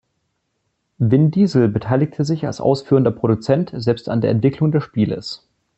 Vin 0.97 1.29
Diesel 1.29 1.67
beteiligte 1.67 2.25
sich 2.25 2.47
als 2.47 2.59
ausführender 2.59 3.11
Produzent 3.11 3.71
selbst 3.75 4.09
an 4.09 4.19
der 4.19 4.31
Entwicklung 4.31 4.71
des 4.71 4.83
Spieles. 4.83 5.47